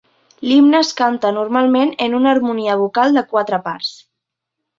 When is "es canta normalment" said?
0.77-1.91